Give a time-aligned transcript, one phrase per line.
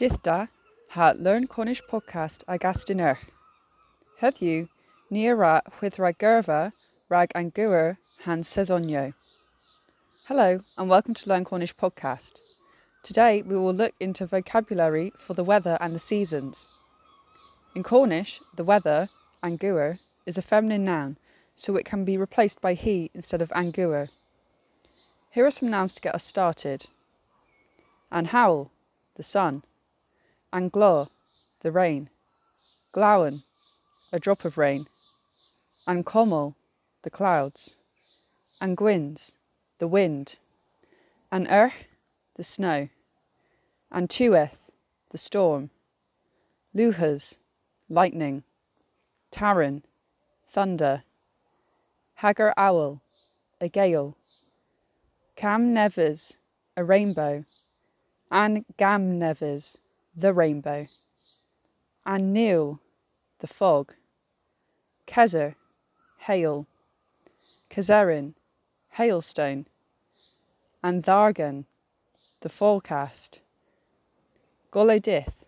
[0.00, 0.48] Dithda
[0.92, 3.18] ha Learn Cornish podcast ag astinir.
[4.22, 4.66] Heddiw,
[5.10, 6.22] ni ra with rag
[7.10, 9.12] rag anguer han sezonio.
[10.24, 12.40] Hello and welcome to Learn Cornish podcast.
[13.02, 16.70] Today we will look into vocabulary for the weather and the seasons.
[17.74, 19.10] In Cornish, the weather,
[19.42, 21.18] anguer, is a feminine noun,
[21.54, 24.08] so it can be replaced by he instead of anguer.
[25.30, 26.86] Here are some nouns to get us started.
[28.10, 28.70] An howl,
[29.16, 29.62] the sun.
[30.52, 31.08] An glor,
[31.60, 32.10] the rain.
[32.92, 33.44] Glawen,
[34.12, 34.86] a drop of rain.
[35.86, 36.56] And commel,
[37.02, 37.76] the clouds.
[38.60, 39.36] And gwins,
[39.78, 40.38] the wind.
[41.30, 41.86] And erch,
[42.34, 42.88] the snow.
[43.92, 44.58] And tueth,
[45.10, 45.70] the storm.
[46.74, 47.38] Luhas,
[47.88, 48.42] lightning.
[49.30, 49.82] Taran,
[50.48, 51.04] thunder.
[52.16, 53.00] Hagar owl,
[53.60, 54.16] a gale.
[55.36, 56.38] Cam nevers,
[56.76, 57.44] a rainbow.
[58.32, 59.78] And gam nevers,
[60.20, 60.86] the rainbow.
[62.06, 62.80] And Neil,
[63.40, 63.94] the fog.
[65.06, 65.54] Kezer,
[66.18, 66.66] hail.
[67.70, 68.34] Kezerin,
[68.96, 69.66] hailstone.
[70.82, 71.64] And Thargan,
[72.40, 73.40] the forecast.
[74.70, 75.44] Goledith,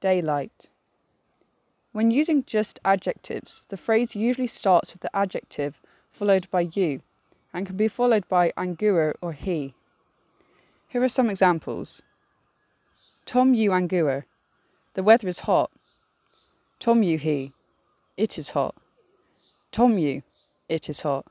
[0.00, 0.68] daylight.
[1.92, 5.80] When using just adjectives, the phrase usually starts with the adjective
[6.12, 7.00] followed by you
[7.52, 9.74] and can be followed by anguer or he.
[10.88, 12.02] Here are some examples.
[13.26, 14.26] Tom you anguer,
[14.94, 15.70] the weather is hot.
[16.78, 17.52] Tom you he,
[18.16, 18.74] it is hot.
[19.72, 20.22] Tom you,
[20.68, 21.26] it is hot.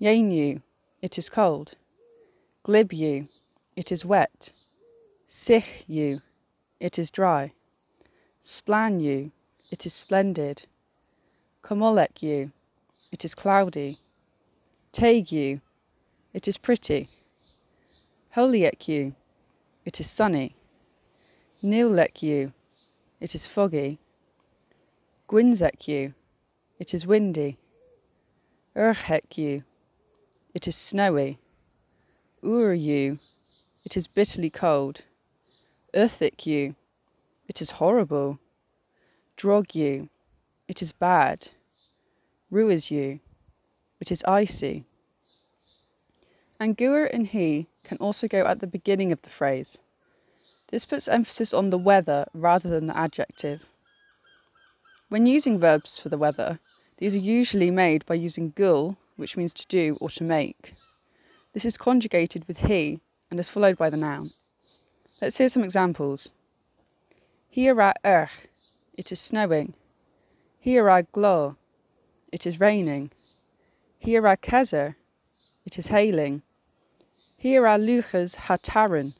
[0.00, 0.62] Yain you,
[1.02, 1.74] it is cold.
[2.62, 3.26] Glib you,
[3.76, 4.50] it is wet.
[5.26, 6.20] Sich you,
[6.78, 7.52] it is dry.
[8.40, 9.32] Splan you,
[9.70, 10.66] it is splendid.
[11.62, 12.52] Komolek you,
[13.10, 13.98] it is cloudy.
[14.92, 15.60] Take you,
[16.32, 17.08] it is pretty.
[18.36, 19.14] Holiek you,
[19.84, 20.54] it is sunny.
[21.64, 22.52] Nilek you,
[23.20, 23.98] it is foggy.
[25.30, 26.12] Gwinzek you,
[26.78, 27.56] it is windy.
[28.76, 29.64] Urhek you,
[30.52, 31.38] it is snowy.
[32.44, 33.18] Ur you,
[33.82, 35.04] it is bitterly cold.
[35.94, 36.74] Earthik you,
[37.48, 38.38] it is horrible.
[39.34, 40.10] Drog you,
[40.68, 41.48] it is bad.
[42.50, 43.20] Ruiz you,
[44.00, 44.84] it is icy.
[46.60, 49.78] Anguer and he can also go at the beginning of the phrase.
[50.74, 53.68] This puts emphasis on the weather rather than the adjective.
[55.08, 56.58] When using verbs for the weather,
[56.96, 60.72] these are usually made by using gul, which means to do or to make.
[61.52, 62.98] This is conjugated with he
[63.30, 64.32] and is followed by the noun.
[65.22, 66.34] Let's hear some examples.
[67.54, 68.48] Hiera erch,
[68.94, 69.74] it is snowing.
[70.66, 71.54] Hiera glo,
[72.32, 73.12] it is raining.
[74.04, 74.96] Hiera kezer,
[75.64, 76.42] it is hailing.
[77.40, 79.14] Hiera luchas hataran,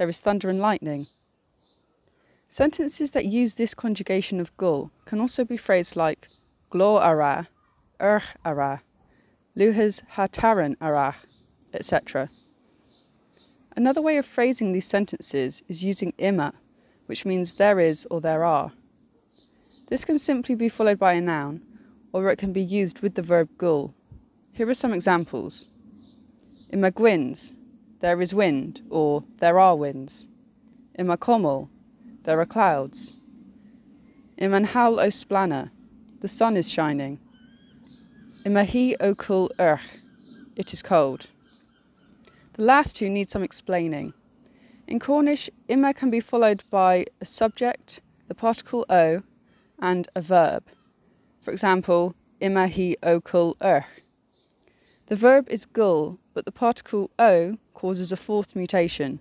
[0.00, 1.06] there is thunder and lightning.
[2.48, 6.26] Sentences that use this conjugation of gul can also be phrased like
[6.70, 7.48] glo ara,
[8.00, 8.80] erch ara,
[9.54, 11.16] luhas hataran ara,
[11.74, 12.30] etc.
[13.76, 16.54] Another way of phrasing these sentences is using ima,
[17.04, 18.72] which means there is or there are.
[19.88, 21.60] This can simply be followed by a noun,
[22.14, 23.92] or it can be used with the verb gul.
[24.52, 25.68] Here are some examples.
[26.70, 27.58] Ima gwins,
[28.00, 30.28] there is wind, or there are winds.
[30.98, 31.68] Ima komol,
[32.24, 33.16] there are clouds.
[34.38, 35.70] Imanhal osplana,
[36.20, 37.18] the sun is shining.
[38.44, 39.86] Imahi okul urch,
[40.56, 41.28] it is cold.
[42.54, 44.14] The last two need some explaining.
[44.86, 49.22] In Cornish, ima can be followed by a subject, the particle o,
[49.78, 50.64] and a verb.
[51.40, 53.84] For example, ima hi okul urch.
[55.06, 59.18] The verb is gul, but the particle o causes a fourth mutation.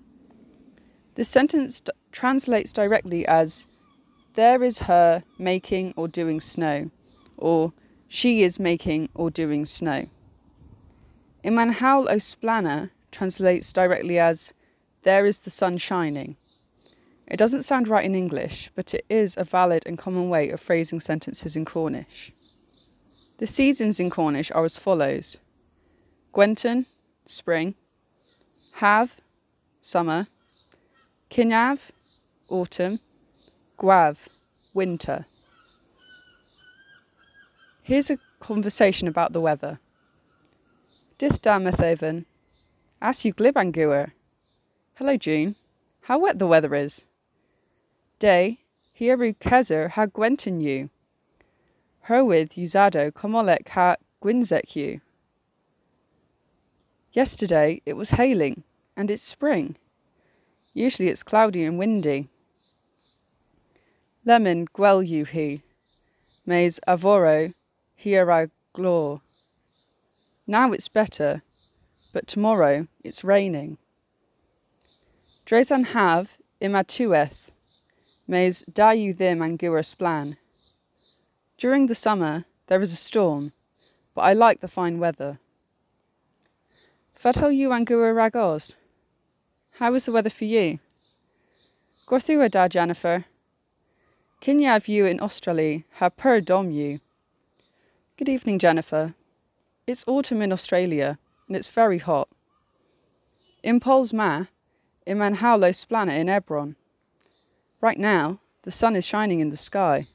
[1.15, 1.81] This sentence
[2.11, 3.67] translates directly as
[4.33, 6.91] There is her making or doing snow,
[7.37, 7.71] or
[8.09, 10.07] She is making or doing snow.
[11.45, 14.53] Imanhaul Osplana translates directly as
[15.03, 16.35] There is the sun shining.
[17.27, 20.59] It doesn't sound right in English, but it is a valid and common way of
[20.59, 22.33] phrasing sentences in Cornish.
[23.37, 25.37] The seasons in Cornish are as follows
[26.33, 26.87] Gwenton,
[27.25, 27.75] spring,
[28.79, 29.19] Have,
[29.81, 30.27] summer,
[31.29, 31.89] Kinav,
[32.47, 33.01] autumn,
[33.77, 34.29] Guav,
[34.73, 35.25] winter.
[37.83, 39.81] Here's a conversation about the weather.
[41.17, 42.23] Dith Damathaven,
[43.01, 44.11] as you glibanguer.
[44.95, 45.57] Hello, June.
[46.03, 47.05] How wet the weather is.
[48.17, 48.59] Day,
[48.97, 50.89] hieru kezer ha gwenton you.
[52.07, 55.01] Herwith usado komolek ha gwinzek you.
[57.11, 58.63] Yesterday it was hailing,
[58.99, 59.77] and it's spring.
[60.73, 62.27] Usually it's cloudy and windy.
[64.25, 65.61] Lemon gwel you he,
[66.45, 67.53] mais avoro
[67.97, 69.21] hiera glor.
[70.45, 71.43] Now it's better,
[72.11, 73.77] but tomorrow it's raining.
[75.45, 77.51] Dres an haf imatueth,
[78.27, 80.35] mais da you them angura splan.
[81.57, 83.53] During the summer there is a storm,
[84.13, 85.39] but I like the fine weather.
[87.13, 88.75] Fatal you angura ragos?
[89.77, 90.79] How is the weather for you?
[92.07, 93.25] Gorthua da Jennifer.
[94.41, 96.99] Kinya you in Australia ha per dom you.
[98.17, 99.13] Good evening, Jennifer.
[99.87, 101.17] It's autumn in Australia
[101.47, 102.27] and it's very hot.
[103.63, 104.45] In Pols Ma,
[105.05, 106.75] in Manhaulo Splana in Ebron.
[107.81, 110.07] Right now, the sun is shining in the sky.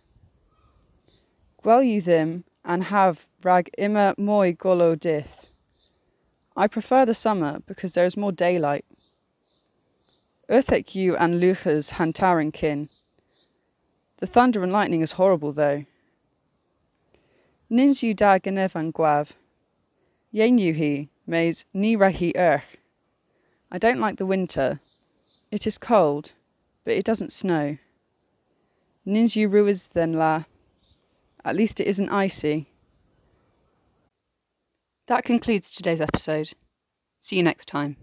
[1.63, 5.47] Gwel you them and have rag immer moi golo dith.
[6.57, 8.85] I prefer the summer because there is more daylight.
[10.51, 12.89] Urthek you and luchas hantarin kin.
[14.19, 15.87] The thunder and lightning is horrible though.
[17.71, 18.93] Nins you da genevan
[20.75, 22.63] he, mais ni rahi urch.
[23.71, 24.81] I don't like the winter.
[25.51, 26.33] It is cold,
[26.85, 27.79] but it doesn't snow.
[29.07, 30.45] Nins you ruiz then la.
[31.45, 32.69] At least it isn't icy.
[35.07, 36.53] That concludes today's episode.
[37.19, 37.97] See you next time.